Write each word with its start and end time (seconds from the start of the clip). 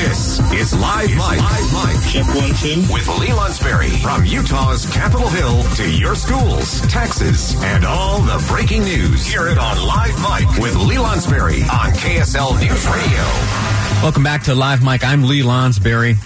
This 0.00 0.40
is 0.54 0.72
Live 0.72 1.10
Mic. 1.10 1.18
Live 1.18 1.72
Mic. 1.74 2.10
Check 2.10 2.26
one, 2.34 2.54
two. 2.54 2.80
With 2.90 3.06
Lee 3.18 3.34
Lonsberry. 3.36 4.00
From 4.00 4.24
Utah's 4.24 4.86
Capitol 4.86 5.28
Hill 5.28 5.62
to 5.74 5.94
your 5.94 6.14
schools, 6.14 6.80
taxes, 6.86 7.54
and 7.62 7.84
all 7.84 8.18
the 8.22 8.42
breaking 8.48 8.84
news. 8.84 9.26
Hear 9.26 9.48
it 9.48 9.58
on 9.58 9.76
Live 9.86 10.18
Mic 10.22 10.58
with 10.58 10.74
Lee 10.74 10.94
Lonsberry 10.94 11.60
on 11.70 11.92
KSL 11.92 12.58
News 12.58 12.86
Radio. 12.86 14.02
Welcome 14.02 14.22
back 14.22 14.44
to 14.44 14.54
Live 14.54 14.82
Mic. 14.82 15.04
I'm 15.04 15.24
Lee 15.24 15.42
Lonsberry. 15.42 16.16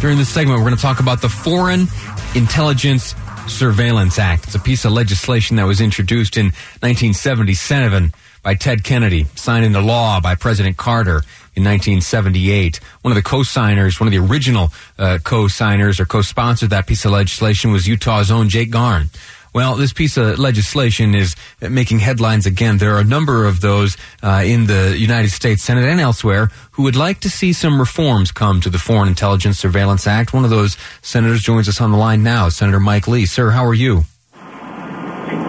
During 0.00 0.16
this 0.16 0.30
segment, 0.30 0.58
we're 0.58 0.64
going 0.64 0.76
to 0.76 0.82
talk 0.82 1.00
about 1.00 1.20
the 1.20 1.28
Foreign 1.28 1.88
Intelligence 2.34 3.14
Surveillance 3.48 4.18
Act. 4.18 4.46
It's 4.46 4.54
a 4.54 4.60
piece 4.60 4.86
of 4.86 4.92
legislation 4.92 5.56
that 5.56 5.64
was 5.64 5.82
introduced 5.82 6.38
in 6.38 6.46
1977 6.80 8.14
by 8.46 8.54
Ted 8.54 8.84
Kennedy, 8.84 9.26
signed 9.34 9.64
into 9.64 9.80
law 9.80 10.20
by 10.20 10.36
President 10.36 10.76
Carter 10.76 11.24
in 11.56 11.64
1978. 11.64 12.78
One 13.02 13.10
of 13.10 13.16
the 13.16 13.28
co-signers, 13.28 13.98
one 13.98 14.06
of 14.06 14.12
the 14.12 14.20
original 14.20 14.72
uh, 15.00 15.18
co-signers 15.24 15.98
or 15.98 16.04
co-sponsored 16.04 16.70
that 16.70 16.86
piece 16.86 17.04
of 17.04 17.10
legislation 17.10 17.72
was 17.72 17.88
Utah's 17.88 18.30
own 18.30 18.48
Jake 18.48 18.70
Garn. 18.70 19.10
Well, 19.52 19.74
this 19.74 19.92
piece 19.92 20.16
of 20.16 20.38
legislation 20.38 21.16
is 21.16 21.34
making 21.60 21.98
headlines 21.98 22.46
again. 22.46 22.78
There 22.78 22.94
are 22.94 23.00
a 23.00 23.04
number 23.04 23.46
of 23.46 23.62
those 23.62 23.96
uh, 24.22 24.44
in 24.46 24.68
the 24.68 24.94
United 24.96 25.32
States 25.32 25.64
Senate 25.64 25.84
and 25.84 26.00
elsewhere 26.00 26.52
who 26.70 26.84
would 26.84 26.94
like 26.94 27.18
to 27.22 27.30
see 27.30 27.52
some 27.52 27.80
reforms 27.80 28.30
come 28.30 28.60
to 28.60 28.70
the 28.70 28.78
Foreign 28.78 29.08
Intelligence 29.08 29.58
Surveillance 29.58 30.06
Act. 30.06 30.32
One 30.32 30.44
of 30.44 30.50
those 30.50 30.76
senators 31.02 31.42
joins 31.42 31.68
us 31.68 31.80
on 31.80 31.90
the 31.90 31.98
line 31.98 32.22
now, 32.22 32.48
Senator 32.48 32.78
Mike 32.78 33.08
Lee. 33.08 33.26
Sir, 33.26 33.50
how 33.50 33.64
are 33.64 33.74
you? 33.74 34.04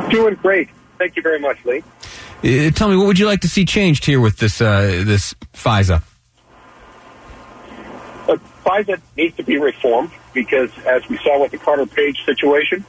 Doing 0.09 0.33
great. 0.41 0.69
Thank 0.97 1.15
you 1.15 1.21
very 1.21 1.39
much, 1.39 1.63
Lee. 1.65 1.83
Uh, 2.43 2.71
tell 2.71 2.89
me, 2.89 2.97
what 2.97 3.07
would 3.07 3.19
you 3.19 3.25
like 3.25 3.41
to 3.41 3.49
see 3.49 3.65
changed 3.65 4.05
here 4.05 4.19
with 4.19 4.37
this 4.37 4.61
uh, 4.61 5.03
this 5.05 5.33
FISA? 5.53 6.03
Look, 8.27 8.41
FISA 8.63 9.01
needs 9.15 9.35
to 9.37 9.43
be 9.43 9.57
reformed 9.57 10.11
because, 10.33 10.69
as 10.85 11.07
we 11.09 11.17
saw 11.17 11.41
with 11.41 11.51
the 11.51 11.57
Carter 11.57 11.85
Page 11.85 12.23
situation, 12.25 12.85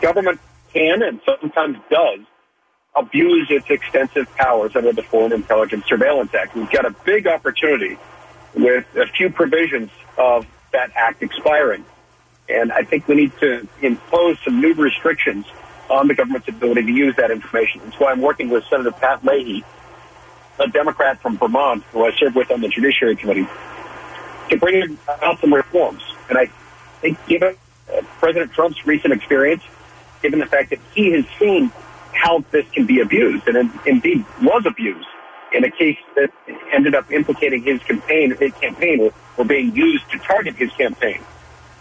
government 0.00 0.40
can 0.72 1.02
and 1.02 1.20
sometimes 1.24 1.78
does 1.90 2.20
abuse 2.96 3.48
its 3.50 3.68
extensive 3.70 4.32
powers 4.36 4.76
under 4.76 4.92
the 4.92 5.02
Foreign 5.02 5.32
Intelligence 5.32 5.84
Surveillance 5.86 6.32
Act. 6.34 6.54
We've 6.54 6.70
got 6.70 6.86
a 6.86 6.94
big 7.04 7.26
opportunity 7.26 7.98
with 8.54 8.86
a 8.96 9.06
few 9.06 9.30
provisions 9.30 9.90
of 10.16 10.46
that 10.72 10.90
act 10.94 11.22
expiring. 11.22 11.84
And 12.48 12.72
I 12.72 12.82
think 12.82 13.08
we 13.08 13.14
need 13.16 13.32
to 13.40 13.66
impose 13.82 14.38
some 14.44 14.60
new 14.60 14.74
restrictions 14.74 15.46
on 15.90 16.08
the 16.08 16.14
government's 16.14 16.48
ability 16.48 16.82
to 16.82 16.92
use 16.92 17.14
that 17.16 17.30
information. 17.30 17.80
That's 17.84 17.98
why 17.98 18.12
I'm 18.12 18.20
working 18.20 18.48
with 18.48 18.64
Senator 18.70 18.92
Pat 18.92 19.24
Leahy, 19.24 19.64
a 20.58 20.68
Democrat 20.68 21.20
from 21.20 21.36
Vermont, 21.38 21.84
who 21.92 22.04
I 22.04 22.12
serve 22.16 22.34
with 22.34 22.50
on 22.50 22.60
the 22.60 22.68
Judiciary 22.68 23.16
Committee, 23.16 23.46
to 24.50 24.56
bring 24.56 24.98
about 25.08 25.40
some 25.40 25.52
reforms. 25.52 26.02
And 26.28 26.38
I 26.38 26.46
think 27.00 27.18
given 27.26 27.56
uh, 27.92 28.02
President 28.18 28.52
Trump's 28.52 28.86
recent 28.86 29.12
experience, 29.12 29.62
given 30.22 30.38
the 30.38 30.46
fact 30.46 30.70
that 30.70 30.80
he 30.94 31.12
has 31.12 31.24
seen 31.38 31.70
how 32.12 32.44
this 32.50 32.66
can 32.70 32.86
be 32.86 33.00
abused, 33.00 33.46
and 33.48 33.70
indeed 33.86 34.24
was 34.40 34.64
abused 34.66 35.06
in 35.52 35.64
a 35.64 35.70
case 35.70 35.98
that 36.16 36.30
ended 36.72 36.94
up 36.94 37.10
implicating 37.10 37.62
his 37.62 37.82
campaign, 37.82 38.34
his 38.36 38.52
campaign, 38.54 39.00
or, 39.00 39.12
or 39.36 39.44
being 39.44 39.74
used 39.74 40.08
to 40.10 40.18
target 40.18 40.56
his 40.56 40.70
campaign. 40.72 41.20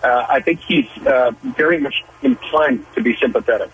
Uh, 0.04 0.26
I 0.30 0.42
think 0.42 0.60
he's 0.60 0.90
uh, 1.08 1.32
very 1.42 1.80
much 1.80 2.04
inclined 2.22 2.86
to 2.96 3.02
be 3.02 3.16
sympathetic. 3.16 3.72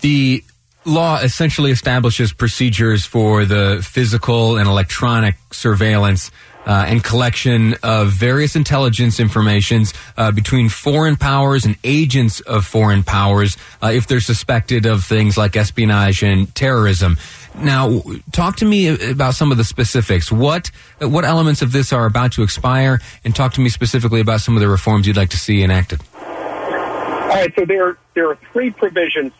The 0.00 0.42
law 0.84 1.18
essentially 1.18 1.70
establishes 1.70 2.32
procedures 2.32 3.04
for 3.04 3.44
the 3.44 3.86
physical 3.86 4.56
and 4.56 4.68
electronic 4.68 5.36
surveillance 5.52 6.30
uh, 6.66 6.84
and 6.88 7.02
collection 7.02 7.74
of 7.82 8.12
various 8.12 8.54
intelligence 8.54 9.18
informations 9.18 9.94
uh, 10.16 10.30
between 10.30 10.68
foreign 10.68 11.16
powers 11.16 11.64
and 11.64 11.76
agents 11.84 12.40
of 12.40 12.66
foreign 12.66 13.02
powers 13.02 13.56
uh, 13.82 13.88
if 13.88 14.06
they're 14.06 14.20
suspected 14.20 14.86
of 14.86 15.04
things 15.04 15.36
like 15.36 15.56
espionage 15.56 16.22
and 16.22 16.54
terrorism. 16.54 17.18
Now, 17.56 18.02
talk 18.32 18.56
to 18.56 18.64
me 18.64 19.10
about 19.10 19.34
some 19.34 19.50
of 19.50 19.58
the 19.58 19.64
specifics. 19.64 20.30
What 20.30 20.70
what 21.00 21.24
elements 21.24 21.62
of 21.62 21.72
this 21.72 21.92
are 21.92 22.06
about 22.06 22.32
to 22.32 22.42
expire, 22.42 23.00
and 23.24 23.34
talk 23.34 23.54
to 23.54 23.60
me 23.60 23.68
specifically 23.70 24.20
about 24.20 24.40
some 24.40 24.54
of 24.56 24.60
the 24.60 24.68
reforms 24.68 25.06
you'd 25.06 25.16
like 25.16 25.30
to 25.30 25.38
see 25.38 25.62
enacted. 25.62 26.00
All 26.14 27.36
right, 27.36 27.52
so 27.58 27.64
there 27.64 27.98
there 28.14 28.28
are 28.28 28.38
three 28.52 28.70
provisions 28.70 29.32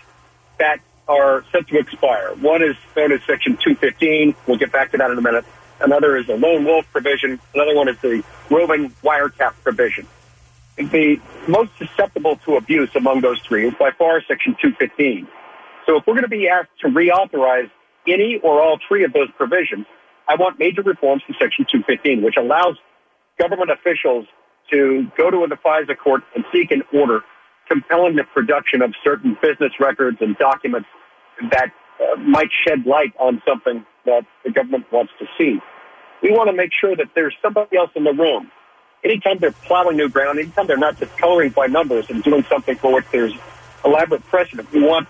that 0.60 0.78
are 1.08 1.44
set 1.50 1.66
to 1.68 1.78
expire. 1.78 2.34
One 2.36 2.62
is 2.62 2.76
known 2.96 3.12
as 3.12 3.20
Section 3.26 3.56
215. 3.56 4.36
We'll 4.46 4.58
get 4.58 4.70
back 4.70 4.92
to 4.92 4.98
that 4.98 5.10
in 5.10 5.18
a 5.18 5.22
minute. 5.22 5.44
Another 5.80 6.16
is 6.16 6.26
the 6.26 6.36
lone 6.36 6.64
wolf 6.64 6.86
provision. 6.92 7.40
Another 7.54 7.74
one 7.74 7.88
is 7.88 7.96
the 8.00 8.22
roving 8.48 8.90
wiretap 9.02 9.54
provision. 9.64 10.06
The 10.76 11.20
most 11.48 11.72
susceptible 11.78 12.36
to 12.46 12.56
abuse 12.56 12.90
among 12.94 13.22
those 13.22 13.40
three 13.40 13.66
is 13.66 13.74
by 13.74 13.90
far 13.90 14.22
Section 14.26 14.56
215. 14.62 15.26
So 15.86 15.96
if 15.96 16.06
we're 16.06 16.14
going 16.14 16.22
to 16.22 16.28
be 16.28 16.48
asked 16.48 16.70
to 16.82 16.88
reauthorize 16.88 17.70
any 18.06 18.38
or 18.42 18.62
all 18.62 18.78
three 18.86 19.04
of 19.04 19.12
those 19.12 19.28
provisions, 19.36 19.86
I 20.28 20.36
want 20.36 20.58
major 20.58 20.82
reforms 20.82 21.22
to 21.26 21.34
Section 21.34 21.66
215, 21.70 22.22
which 22.22 22.36
allows 22.38 22.76
government 23.38 23.70
officials 23.70 24.26
to 24.70 25.10
go 25.16 25.30
to 25.30 25.46
the 25.48 25.56
FISA 25.56 25.98
court 25.98 26.22
and 26.34 26.44
seek 26.52 26.70
an 26.70 26.82
order 26.94 27.22
compelling 27.70 28.16
the 28.16 28.24
production 28.24 28.82
of 28.82 28.92
certain 29.04 29.38
business 29.40 29.72
records 29.78 30.18
and 30.20 30.36
documents 30.38 30.88
that 31.50 31.70
uh, 32.00 32.16
might 32.16 32.50
shed 32.66 32.84
light 32.84 33.14
on 33.18 33.40
something 33.46 33.86
that 34.04 34.26
the 34.44 34.50
government 34.50 34.84
wants 34.92 35.12
to 35.20 35.26
see. 35.38 35.60
We 36.22 36.32
want 36.32 36.48
to 36.50 36.52
make 36.52 36.70
sure 36.78 36.96
that 36.96 37.10
there's 37.14 37.34
somebody 37.40 37.76
else 37.76 37.90
in 37.94 38.04
the 38.04 38.12
room. 38.12 38.50
Anytime 39.04 39.38
they're 39.38 39.52
plowing 39.52 39.96
new 39.96 40.08
ground, 40.08 40.38
anytime 40.38 40.66
they're 40.66 40.76
not 40.76 40.98
just 40.98 41.16
coloring 41.16 41.50
by 41.50 41.66
numbers 41.68 42.06
and 42.10 42.22
doing 42.22 42.44
something 42.50 42.76
for 42.76 42.92
which 42.92 43.06
there's 43.12 43.32
elaborate 43.84 44.24
precedent, 44.26 44.70
we 44.72 44.82
want 44.82 45.08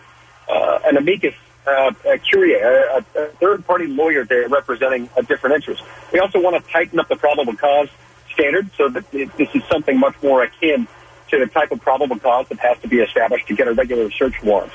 uh, 0.49 0.81
an 0.85 0.97
amicus 0.97 1.35
uh, 1.67 1.93
curiae, 2.31 2.61
a, 2.61 3.05
a 3.17 3.27
third-party 3.41 3.87
lawyer 3.87 4.25
there 4.25 4.49
representing 4.49 5.09
a 5.17 5.23
different 5.23 5.57
interest. 5.57 5.83
We 6.13 6.21
also 6.21 6.41
want 6.41 6.63
to 6.63 6.71
tighten 6.71 7.01
up 7.01 7.09
the 7.09 7.17
probable 7.17 7.57
cause 7.57 7.89
standard 8.33 8.71
so 8.77 8.89
that 8.91 9.05
it, 9.13 9.37
this 9.37 9.49
is 9.55 9.63
something 9.71 9.99
much 9.99 10.15
more 10.23 10.43
akin 10.45 10.87
to 11.31 11.39
the 11.39 11.47
type 11.47 11.73
of 11.73 11.81
probable 11.81 12.19
cause 12.19 12.49
that 12.49 12.59
has 12.59 12.79
to 12.81 12.89
be 12.89 12.99
established 12.99 13.47
to 13.49 13.57
get 13.57 13.69
a 13.69 13.73
regular 13.73 14.11
search 14.11 14.43
warrant. 14.43 14.73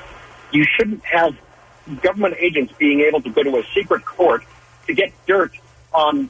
You 0.52 0.66
shouldn't 0.66 1.04
have 1.06 1.36
government 2.02 2.36
agents 2.40 2.74
being 2.78 3.02
able 3.02 3.22
to 3.22 3.30
go 3.30 3.44
to 3.44 3.58
a 3.58 3.64
secret 3.74 4.06
court 4.06 4.44
to 4.88 4.94
get 4.94 5.12
dirt 5.26 5.54
on 5.94 6.30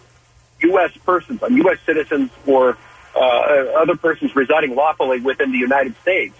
U.S. 0.59 0.91
persons, 1.05 1.43
on 1.43 1.55
U.S. 1.57 1.77
citizens, 1.85 2.31
or 2.45 2.77
uh, 3.15 3.19
other 3.19 3.95
persons 3.95 4.35
residing 4.35 4.75
lawfully 4.75 5.19
within 5.19 5.51
the 5.51 5.57
United 5.57 5.95
States 6.01 6.35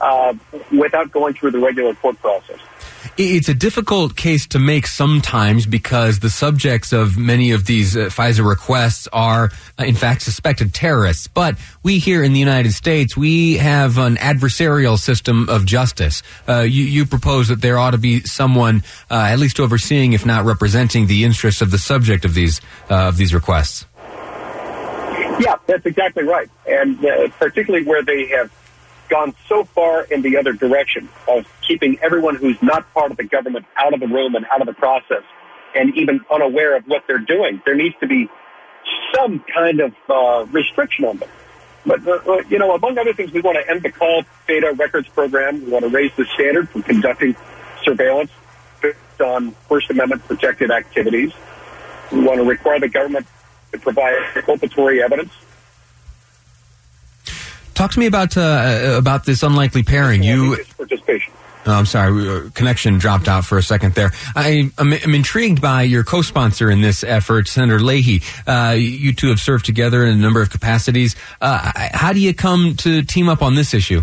uh, 0.00 0.34
without 0.70 1.10
going 1.10 1.34
through 1.34 1.50
the 1.52 1.58
regular 1.58 1.94
court 1.94 2.18
process. 2.18 2.58
It's 3.18 3.48
a 3.48 3.54
difficult 3.54 4.16
case 4.16 4.46
to 4.48 4.58
make 4.58 4.86
sometimes 4.86 5.66
because 5.66 6.20
the 6.20 6.30
subjects 6.30 6.92
of 6.92 7.18
many 7.18 7.50
of 7.50 7.66
these 7.66 7.96
uh, 7.96 8.06
FISA 8.06 8.46
requests 8.46 9.08
are, 9.12 9.50
uh, 9.78 9.84
in 9.84 9.94
fact, 9.94 10.22
suspected 10.22 10.72
terrorists. 10.72 11.26
But 11.26 11.56
we 11.82 11.98
here 11.98 12.22
in 12.22 12.32
the 12.32 12.38
United 12.38 12.72
States, 12.72 13.16
we 13.16 13.58
have 13.58 13.98
an 13.98 14.16
adversarial 14.16 14.98
system 14.98 15.48
of 15.48 15.66
justice. 15.66 16.22
Uh, 16.48 16.60
you, 16.60 16.84
you, 16.84 17.06
propose 17.06 17.48
that 17.48 17.60
there 17.60 17.78
ought 17.78 17.90
to 17.90 17.98
be 17.98 18.20
someone 18.20 18.82
uh, 19.10 19.28
at 19.30 19.38
least 19.38 19.60
overseeing, 19.60 20.12
if 20.12 20.24
not 20.24 20.44
representing, 20.44 21.06
the 21.06 21.24
interests 21.24 21.60
of 21.60 21.70
the 21.70 21.78
subject 21.78 22.24
of 22.24 22.34
these 22.34 22.60
uh, 22.88 23.08
of 23.08 23.16
these 23.16 23.34
requests. 23.34 23.86
Yeah, 25.40 25.56
that's 25.66 25.84
exactly 25.84 26.22
right, 26.22 26.48
and 26.66 27.04
uh, 27.04 27.28
particularly 27.38 27.84
where 27.84 28.02
they 28.02 28.26
have 28.28 28.50
gone 29.12 29.34
so 29.46 29.64
far 29.64 30.04
in 30.04 30.22
the 30.22 30.38
other 30.38 30.54
direction 30.54 31.06
of 31.28 31.46
keeping 31.68 31.98
everyone 32.00 32.34
who's 32.34 32.56
not 32.62 32.90
part 32.94 33.10
of 33.10 33.18
the 33.18 33.24
government 33.24 33.66
out 33.76 33.92
of 33.92 34.00
the 34.00 34.06
room 34.06 34.34
and 34.34 34.46
out 34.50 34.62
of 34.62 34.66
the 34.66 34.72
process 34.72 35.22
and 35.74 35.94
even 35.98 36.20
unaware 36.32 36.76
of 36.76 36.84
what 36.86 37.02
they're 37.06 37.18
doing. 37.18 37.60
There 37.66 37.74
needs 37.74 37.94
to 38.00 38.06
be 38.06 38.30
some 39.14 39.44
kind 39.54 39.80
of 39.80 39.94
uh, 40.08 40.46
restriction 40.50 41.04
on 41.04 41.18
them. 41.18 41.28
But, 41.84 42.06
uh, 42.06 42.12
uh 42.26 42.42
you 42.48 42.58
know, 42.58 42.74
among 42.74 42.96
other 42.96 43.12
things, 43.12 43.32
we 43.32 43.42
want 43.42 43.58
to 43.62 43.70
end 43.70 43.82
the 43.82 43.92
call 43.92 44.24
data 44.48 44.72
records 44.78 45.08
program. 45.08 45.62
We 45.62 45.70
want 45.70 45.84
to 45.84 45.90
raise 45.90 46.12
the 46.16 46.24
standard 46.34 46.70
for 46.70 46.80
conducting 46.80 47.36
surveillance 47.82 48.30
based 48.80 49.20
on 49.20 49.50
First 49.68 49.90
Amendment 49.90 50.26
protected 50.26 50.70
activities. 50.70 51.32
We 52.10 52.20
want 52.20 52.38
to 52.38 52.44
require 52.44 52.80
the 52.80 52.88
government 52.88 53.26
to 53.72 53.78
provide 53.78 54.14
exculpatory 54.34 55.02
evidence. 55.02 55.32
Talk 57.82 57.90
to 57.90 57.98
me 57.98 58.06
about 58.06 58.36
uh, 58.36 58.94
about 58.96 59.24
this 59.24 59.42
unlikely 59.42 59.82
pairing. 59.82 60.22
You 60.22 60.56
participation. 60.76 61.32
Oh, 61.66 61.72
I'm 61.72 61.84
sorry, 61.84 62.28
uh, 62.28 62.48
connection 62.50 62.98
dropped 62.98 63.26
out 63.26 63.44
for 63.44 63.58
a 63.58 63.62
second 63.62 63.94
there. 63.94 64.12
I, 64.36 64.70
am 64.78 64.92
intrigued 64.92 65.60
by 65.60 65.82
your 65.82 66.04
co-sponsor 66.04 66.70
in 66.70 66.80
this 66.80 67.02
effort, 67.02 67.48
Senator 67.48 67.80
Leahy. 67.80 68.22
Uh, 68.46 68.76
you 68.78 69.12
two 69.12 69.30
have 69.30 69.40
served 69.40 69.66
together 69.66 70.04
in 70.04 70.10
a 70.10 70.16
number 70.16 70.40
of 70.40 70.50
capacities. 70.50 71.16
Uh, 71.40 71.72
how 71.92 72.12
do 72.12 72.20
you 72.20 72.32
come 72.32 72.76
to 72.76 73.02
team 73.02 73.28
up 73.28 73.42
on 73.42 73.56
this 73.56 73.74
issue? 73.74 74.02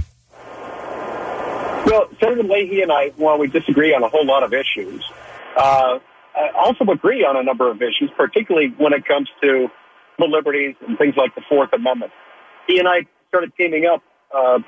Well, 1.85 2.09
Senator 2.19 2.43
Leahy 2.43 2.81
and 2.81 2.91
I, 2.91 3.13
while 3.15 3.39
we 3.39 3.47
disagree 3.47 3.93
on 3.93 4.03
a 4.03 4.09
whole 4.09 4.25
lot 4.25 4.43
of 4.43 4.51
issues, 4.53 5.09
uh, 5.55 5.99
also 6.53 6.83
agree 6.83 7.23
on 7.23 7.37
a 7.37 7.43
number 7.43 7.71
of 7.71 7.77
issues, 7.81 8.11
particularly 8.17 8.73
when 8.77 8.91
it 8.91 9.05
comes 9.05 9.29
to 9.41 9.69
the 10.17 10.25
liberties 10.25 10.75
and 10.85 10.97
things 10.97 11.15
like 11.15 11.33
the 11.35 11.41
Fourth 11.47 11.71
Amendment. 11.71 12.11
He 12.67 12.77
and 12.77 12.85
I 12.85 13.07
started 13.29 13.53
teaming 13.57 13.85
up 13.85 14.01
uh, 14.35 14.59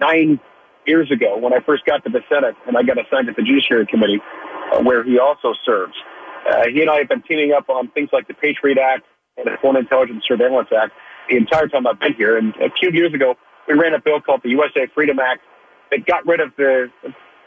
nine 0.00 0.38
years 0.86 1.10
ago 1.10 1.36
when 1.36 1.52
I 1.52 1.58
first 1.64 1.84
got 1.84 2.04
to 2.04 2.10
the 2.10 2.20
Senate 2.28 2.54
and 2.66 2.76
I 2.76 2.82
got 2.82 2.98
assigned 2.98 3.26
to 3.26 3.32
the 3.36 3.42
Judiciary 3.42 3.86
Committee, 3.86 4.20
uh, 4.72 4.82
where 4.82 5.02
he 5.02 5.18
also 5.18 5.52
serves. 5.64 5.94
Uh, 6.48 6.68
he 6.72 6.82
and 6.82 6.90
I 6.90 6.98
have 6.98 7.08
been 7.08 7.22
teaming 7.22 7.52
up 7.52 7.68
on 7.68 7.90
things 7.90 8.10
like 8.12 8.28
the 8.28 8.34
Patriot 8.34 8.78
Act 8.78 9.04
and 9.36 9.46
the 9.46 9.56
Foreign 9.60 9.78
Intelligence 9.78 10.24
Surveillance 10.28 10.68
Act 10.70 10.92
the 11.28 11.36
entire 11.36 11.66
time 11.66 11.86
I've 11.86 11.98
been 11.98 12.14
here. 12.14 12.36
And 12.36 12.54
a 12.56 12.70
few 12.78 12.90
years 12.92 13.12
ago, 13.12 13.34
we 13.66 13.74
ran 13.74 13.94
a 13.94 14.00
bill 14.00 14.20
called 14.20 14.42
the 14.44 14.50
USA 14.50 14.86
Freedom 14.94 15.18
Act 15.18 15.42
that 15.90 16.06
got 16.06 16.24
rid 16.26 16.40
of 16.40 16.52
the, 16.56 16.90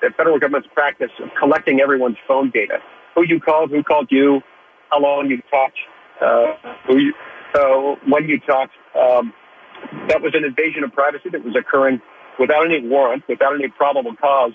the 0.02 0.10
federal 0.18 0.38
government's 0.38 0.68
practice 0.74 1.12
of 1.24 1.30
collecting 1.40 1.80
everyone's 1.80 2.18
phone 2.28 2.52
data. 2.54 2.80
Who 3.16 3.24
you 3.26 3.40
called, 3.40 3.70
who 3.70 3.84
called 3.84 4.08
you, 4.12 4.42
how 4.90 5.00
long 5.00 5.30
you 5.30 5.42
talked, 5.50 5.78
uh, 6.22 6.76
who 6.88 6.98
you, 6.98 7.14
uh, 7.56 7.96
when 8.08 8.28
you 8.28 8.40
talked. 8.42 8.74
Um, 9.00 9.34
that 10.08 10.22
was 10.22 10.34
an 10.36 10.44
invasion 10.44 10.84
of 10.84 10.92
privacy 10.94 11.30
that 11.32 11.44
was 11.44 11.56
occurring 11.56 12.02
without 12.40 12.66
any 12.66 12.88
warrant, 12.88 13.24
without 13.28 13.54
any 13.54 13.68
probable 13.68 14.16
cause, 14.16 14.54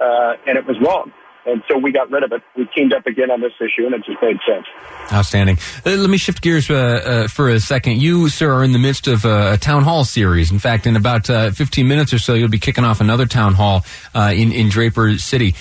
uh, 0.00 0.34
and 0.46 0.56
it 0.58 0.66
was 0.66 0.76
wrong. 0.80 1.12
And 1.46 1.62
so 1.70 1.78
we 1.78 1.92
got 1.92 2.10
rid 2.10 2.24
of 2.24 2.32
it. 2.32 2.42
We 2.56 2.68
teamed 2.74 2.92
up 2.92 3.06
again 3.06 3.30
on 3.30 3.40
this 3.40 3.52
issue, 3.58 3.86
and 3.86 3.94
it 3.94 4.04
just 4.04 4.20
made 4.20 4.36
sense. 4.46 4.66
Outstanding. 5.10 5.56
Uh, 5.86 5.92
let 5.92 6.10
me 6.10 6.18
shift 6.18 6.42
gears 6.42 6.68
uh, 6.68 6.74
uh, 6.74 7.28
for 7.28 7.48
a 7.48 7.58
second. 7.58 8.02
You, 8.02 8.28
sir, 8.28 8.52
are 8.52 8.64
in 8.64 8.72
the 8.72 8.78
midst 8.78 9.06
of 9.06 9.24
uh, 9.24 9.52
a 9.54 9.56
town 9.56 9.82
hall 9.82 10.04
series. 10.04 10.50
In 10.50 10.58
fact, 10.58 10.86
in 10.86 10.94
about 10.94 11.30
uh, 11.30 11.50
15 11.52 11.88
minutes 11.88 12.12
or 12.12 12.18
so, 12.18 12.34
you'll 12.34 12.48
be 12.48 12.58
kicking 12.58 12.84
off 12.84 13.00
another 13.00 13.24
town 13.24 13.54
hall 13.54 13.84
uh, 14.14 14.32
in 14.34 14.52
in 14.52 14.68
Draper 14.68 15.16
City. 15.16 15.54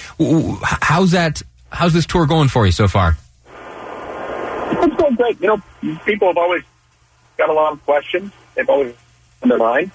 How's 0.64 1.12
that? 1.12 1.42
How's 1.72 1.94
this 1.94 2.06
tour 2.06 2.26
going 2.26 2.50
for 2.50 2.66
you 2.66 2.72
so 2.74 2.88
far? 2.88 3.18
It's 4.70 4.96
going 4.96 5.16
great. 5.16 5.40
You 5.40 5.48
know, 5.48 5.98
people 6.06 6.28
have 6.28 6.38
always 6.38 6.64
got 7.38 7.50
a 7.50 7.54
lot 7.54 7.74
of 7.74 7.86
questions. 7.86 8.32
They've 8.58 8.70
always 8.70 8.94
in 9.44 9.50
their 9.50 9.60
mind, 9.60 9.92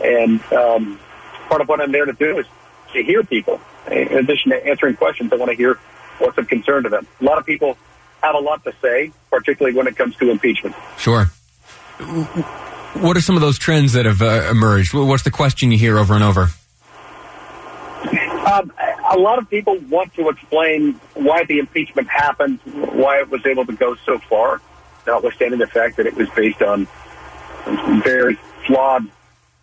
and 0.00 0.40
um, 0.52 1.00
part 1.48 1.62
of 1.62 1.68
what 1.68 1.80
I'm 1.80 1.90
there 1.90 2.04
to 2.04 2.12
do 2.12 2.38
is 2.38 2.46
to 2.92 3.02
hear 3.02 3.24
people. 3.24 3.60
In 3.90 4.18
addition 4.18 4.50
to 4.50 4.66
answering 4.66 4.94
questions, 4.96 5.32
I 5.32 5.36
want 5.36 5.50
to 5.50 5.56
hear 5.56 5.78
what's 6.18 6.38
of 6.38 6.46
concern 6.48 6.84
to 6.84 6.90
them. 6.90 7.06
A 7.20 7.24
lot 7.24 7.38
of 7.38 7.46
people 7.46 7.76
have 8.22 8.34
a 8.34 8.38
lot 8.38 8.62
to 8.64 8.72
say, 8.80 9.10
particularly 9.30 9.76
when 9.76 9.86
it 9.86 9.96
comes 9.96 10.16
to 10.16 10.30
impeachment. 10.30 10.76
Sure. 10.98 11.26
What 12.94 13.16
are 13.16 13.20
some 13.20 13.36
of 13.36 13.40
those 13.40 13.58
trends 13.58 13.94
that 13.94 14.04
have 14.04 14.22
uh, 14.22 14.48
emerged? 14.50 14.94
What's 14.94 15.22
the 15.22 15.30
question 15.30 15.72
you 15.72 15.78
hear 15.78 15.98
over 15.98 16.14
and 16.14 16.22
over? 16.22 16.48
Um, 18.46 18.72
a 19.10 19.18
lot 19.18 19.38
of 19.38 19.48
people 19.48 19.78
want 19.88 20.12
to 20.14 20.28
explain 20.28 21.00
why 21.14 21.44
the 21.44 21.58
impeachment 21.58 22.08
happened, 22.08 22.60
why 22.64 23.20
it 23.20 23.30
was 23.30 23.44
able 23.46 23.64
to 23.66 23.72
go 23.72 23.96
so 24.04 24.18
far, 24.18 24.60
notwithstanding 25.06 25.58
the 25.58 25.66
fact 25.66 25.96
that 25.96 26.06
it 26.06 26.14
was 26.14 26.28
based 26.30 26.62
on 26.62 26.86
very 28.02 28.38
flawed 28.66 29.08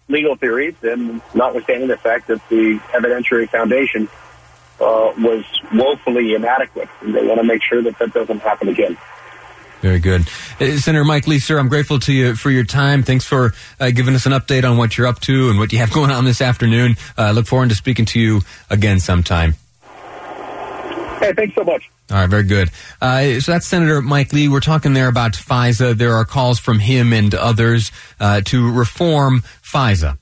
legal 0.07 0.35
theories, 0.35 0.75
and 0.83 1.21
notwithstanding 1.33 1.87
the 1.87 1.97
fact 1.97 2.27
that 2.27 2.41
the 2.49 2.79
evidentiary 2.93 3.49
foundation 3.49 4.09
uh, 4.79 5.13
was 5.17 5.43
woefully 5.73 6.33
inadequate. 6.33 6.89
And 7.01 7.15
they 7.15 7.25
want 7.25 7.39
to 7.39 7.43
make 7.45 7.61
sure 7.63 7.81
that 7.83 7.97
that 7.99 8.13
doesn't 8.13 8.39
happen 8.39 8.67
again. 8.67 8.97
Very 9.81 9.99
good. 9.99 10.27
Uh, 10.59 10.77
Senator 10.77 11.03
Mike 11.03 11.27
Lee, 11.27 11.39
sir, 11.39 11.57
I'm 11.57 11.67
grateful 11.67 11.99
to 11.99 12.13
you 12.13 12.35
for 12.35 12.51
your 12.51 12.63
time. 12.63 13.01
Thanks 13.01 13.25
for 13.25 13.53
uh, 13.79 13.89
giving 13.89 14.13
us 14.13 14.27
an 14.27 14.31
update 14.31 14.69
on 14.69 14.77
what 14.77 14.95
you're 14.95 15.07
up 15.07 15.19
to 15.21 15.49
and 15.49 15.57
what 15.57 15.73
you 15.73 15.79
have 15.79 15.91
going 15.93 16.11
on 16.11 16.25
this 16.25 16.41
afternoon. 16.41 16.97
I 17.17 17.29
uh, 17.29 17.31
look 17.31 17.47
forward 17.47 17.69
to 17.69 17.75
speaking 17.75 18.05
to 18.05 18.19
you 18.19 18.41
again 18.69 18.99
sometime. 18.99 19.55
Hey, 21.19 21.33
thanks 21.33 21.55
so 21.55 21.63
much. 21.63 21.89
All 22.11 22.17
right, 22.17 22.29
very 22.29 22.43
good. 22.43 22.69
Uh, 22.99 23.39
so 23.39 23.53
that's 23.53 23.65
Senator 23.65 24.01
Mike 24.01 24.33
Lee. 24.33 24.49
We're 24.49 24.59
talking 24.59 24.93
there 24.93 25.07
about 25.07 25.31
FISA. 25.31 25.95
There 25.95 26.15
are 26.15 26.25
calls 26.25 26.59
from 26.59 26.79
him 26.79 27.13
and 27.13 27.33
others 27.33 27.89
uh, 28.19 28.41
to 28.45 28.69
reform 28.69 29.43
FISA. 29.63 30.17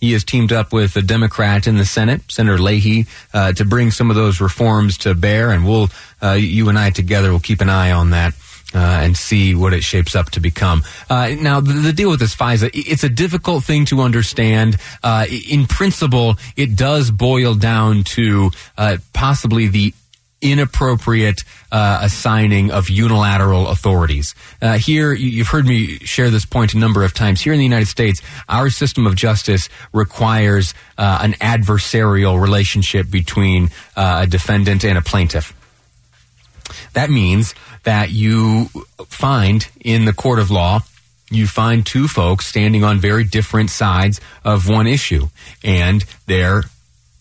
He 0.00 0.14
has 0.14 0.24
teamed 0.24 0.52
up 0.52 0.72
with 0.72 0.96
a 0.96 1.02
Democrat 1.02 1.68
in 1.68 1.76
the 1.76 1.84
Senate, 1.84 2.22
Senator 2.26 2.58
Leahy, 2.58 3.06
uh, 3.32 3.52
to 3.52 3.64
bring 3.64 3.92
some 3.92 4.10
of 4.10 4.16
those 4.16 4.40
reforms 4.40 4.98
to 4.98 5.14
bear, 5.14 5.52
and 5.52 5.64
we'll, 5.64 5.90
uh, 6.20 6.32
you 6.32 6.68
and 6.68 6.76
I 6.76 6.90
together, 6.90 7.30
will 7.30 7.38
keep 7.38 7.60
an 7.60 7.68
eye 7.68 7.92
on 7.92 8.10
that. 8.10 8.34
Uh, 8.74 8.78
and 8.78 9.18
see 9.18 9.54
what 9.54 9.74
it 9.74 9.84
shapes 9.84 10.16
up 10.16 10.30
to 10.30 10.40
become. 10.40 10.82
Uh, 11.10 11.34
now, 11.38 11.60
the, 11.60 11.74
the, 11.74 11.92
deal 11.92 12.08
with 12.08 12.20
this 12.20 12.34
FISA, 12.34 12.70
it's 12.72 13.04
a 13.04 13.08
difficult 13.10 13.64
thing 13.64 13.84
to 13.84 14.00
understand. 14.00 14.78
Uh, 15.02 15.26
in 15.28 15.66
principle, 15.66 16.36
it 16.56 16.74
does 16.74 17.10
boil 17.10 17.54
down 17.54 18.02
to 18.02 18.50
uh, 18.78 18.96
possibly 19.12 19.68
the 19.68 19.92
inappropriate 20.42 21.44
uh, 21.70 22.00
assigning 22.02 22.70
of 22.70 22.90
unilateral 22.90 23.68
authorities. 23.68 24.34
Uh, 24.60 24.76
here, 24.76 25.12
you've 25.12 25.48
heard 25.48 25.66
me 25.66 25.98
share 26.00 26.28
this 26.28 26.44
point 26.44 26.74
a 26.74 26.78
number 26.78 27.02
of 27.02 27.14
times. 27.14 27.40
Here 27.40 27.52
in 27.52 27.58
the 27.58 27.64
United 27.64 27.88
States, 27.88 28.20
our 28.48 28.68
system 28.68 29.06
of 29.06 29.14
justice 29.14 29.68
requires 29.92 30.74
uh, 30.98 31.20
an 31.22 31.32
adversarial 31.34 32.40
relationship 32.40 33.10
between 33.10 33.70
uh, 33.96 34.22
a 34.24 34.26
defendant 34.26 34.84
and 34.84 34.98
a 34.98 35.02
plaintiff. 35.02 35.54
That 36.92 37.08
means 37.08 37.54
that 37.84 38.10
you 38.10 38.66
find 39.06 39.66
in 39.80 40.04
the 40.04 40.12
court 40.12 40.38
of 40.38 40.50
law 40.50 40.80
you 41.32 41.46
find 41.46 41.84
two 41.84 42.08
folks 42.08 42.46
standing 42.46 42.84
on 42.84 43.00
very 43.00 43.24
different 43.24 43.70
sides 43.70 44.20
of 44.44 44.68
one 44.68 44.86
issue, 44.86 45.28
and 45.64 46.04
they're 46.26 46.64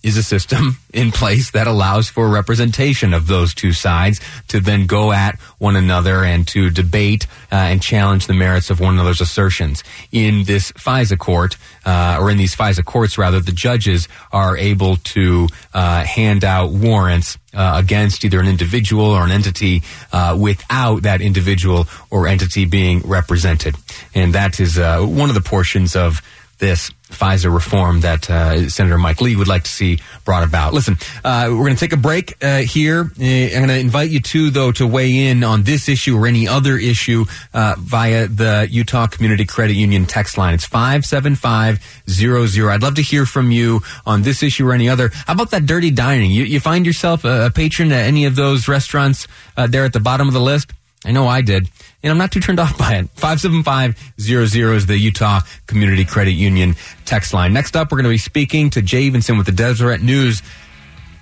is 0.04 0.18
a 0.18 0.24
system 0.24 0.78
in 0.94 1.12
place 1.12 1.52
that 1.52 1.68
allows 1.68 2.10
for 2.10 2.28
representation 2.30 3.14
of 3.14 3.28
those 3.28 3.54
two 3.54 3.72
sides 3.72 4.20
to 4.48 4.60
then 4.60 4.86
go 4.86 5.12
at 5.12 5.40
one 5.58 5.76
another 5.76 6.24
and 6.24 6.48
to 6.48 6.70
debate 6.70 7.28
uh, 7.52 7.56
and 7.56 7.82
challenge 7.82 8.28
the 8.28 8.34
merits 8.34 8.70
of 8.70 8.80
one 8.80 8.96
another's 8.96 9.22
assertions. 9.22 9.84
In 10.12 10.44
this 10.44 10.72
FISA 10.74 11.18
court, 11.18 11.58
uh, 11.86 12.18
or 12.20 12.30
in 12.32 12.38
these 12.38 12.56
FISA 12.56 12.84
courts 12.84 13.18
rather, 13.18 13.40
the 13.40 13.52
judges 13.52 14.08
are 14.32 14.58
able 14.58 14.98
to 14.98 15.48
uh, 15.74 16.04
hand 16.04 16.44
out 16.44 16.72
warrants 16.72 17.38
uh, 17.54 17.74
against 17.76 18.24
either 18.24 18.40
an 18.40 18.48
individual 18.48 19.06
or 19.06 19.24
an 19.24 19.32
entity 19.32 19.84
uh, 20.12 20.38
without 20.40 21.04
that 21.04 21.22
individual 21.22 21.88
or 22.10 22.28
entity 22.28 22.66
being 22.66 23.02
represented. 23.02 23.76
And 24.16 24.34
that 24.34 24.60
is 24.60 24.78
uh, 24.78 25.02
one 25.02 25.30
of 25.30 25.36
the 25.36 25.42
portions 25.42 25.96
of 25.96 26.22
this 26.62 26.90
FISA 27.10 27.54
reform 27.54 28.00
that 28.02 28.30
uh, 28.30 28.70
Senator 28.70 28.98
Mike 28.98 29.20
Lee 29.20 29.36
would 29.36 29.50
like 29.50 29.64
to 29.64 29.70
see 29.70 30.00
brought 30.24 30.44
about. 30.44 30.74
Listen, 30.74 30.98
uh, 31.26 31.48
we're 31.50 31.66
going 31.66 31.76
to 31.76 31.80
take 31.80 31.92
a 31.92 31.98
break 31.98 32.42
uh, 32.42 32.60
here. 32.60 33.12
Uh, 33.20 33.24
I'm 33.24 33.52
going 33.52 33.68
to 33.68 33.80
invite 33.80 34.12
you 34.12 34.22
to, 34.22 34.50
though, 34.50 34.72
to 34.74 34.88
weigh 34.88 35.28
in 35.28 35.44
on 35.44 35.64
this 35.64 35.90
issue 35.90 36.18
or 36.18 36.28
any 36.28 36.48
other 36.48 36.78
issue 36.78 37.26
uh, 37.54 37.76
via 37.78 38.28
the 38.28 38.68
Utah 38.72 39.08
Community 39.08 39.44
Credit 39.44 39.74
Union 39.74 40.06
text 40.06 40.38
line. 40.38 40.54
It's 40.54 40.66
57500. 40.66 42.72
I'd 42.72 42.84
love 42.84 42.96
to 42.96 43.02
hear 43.02 43.26
from 43.26 43.52
you 43.52 43.82
on 44.06 44.22
this 44.22 44.42
issue 44.42 44.70
or 44.70 44.74
any 44.74 44.88
other. 44.88 45.10
How 45.14 45.34
about 45.34 45.52
that 45.52 45.66
dirty 45.66 45.92
dining? 45.92 46.32
You, 46.32 46.46
you 46.46 46.62
find 46.62 46.86
yourself 46.86 47.26
a, 47.26 47.48
a, 47.48 47.52
patron 47.52 47.92
at 47.92 48.06
any 48.06 48.24
of 48.26 48.36
those 48.36 48.70
restaurants 48.70 49.28
uh, 49.58 49.68
there 49.68 49.84
at 49.84 49.94
the 49.94 50.00
bottom 50.00 50.28
of 50.28 50.34
the 50.34 50.40
list? 50.40 50.72
I 51.04 51.12
know 51.12 51.28
I 51.28 51.42
did 51.42 51.68
and 52.04 52.12
I'm 52.12 52.18
not 52.18 52.32
too 52.32 52.40
turned 52.40 52.60
off 52.60 52.78
by 52.78 52.96
it. 52.96 53.10
57500 53.16 54.76
is 54.76 54.86
the 54.86 54.98
Utah 54.98 55.42
Community 55.68 56.06
Credit 56.06 56.32
Union 56.32 56.76
text 57.06 57.34
line. 57.34 57.54
Next 57.54 57.76
up, 57.76 57.92
we're 57.92 57.98
going 57.98 58.06
to 58.06 58.10
be 58.10 58.18
speaking 58.18 58.70
to 58.72 58.82
Jay 58.82 59.10
Evensen 59.10 59.38
with 59.38 59.46
the 59.46 59.52
Deseret 59.52 60.02
News 60.02 60.42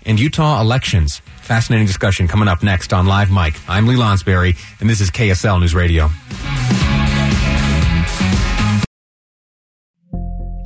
and 0.06 0.20
Utah 0.20 0.62
elections. 0.62 1.22
Fascinating 1.42 1.88
discussion 1.88 2.28
coming 2.28 2.48
up 2.48 2.64
next 2.64 2.94
on 2.94 3.06
Live 3.08 3.32
Mic. 3.32 3.56
I'm 3.68 3.88
Lee 3.88 3.96
Lonsberry, 3.96 4.56
and 4.80 4.90
this 4.90 5.02
is 5.02 5.12
KSL 5.12 5.60
News 5.60 5.76
Radio. 5.76 6.10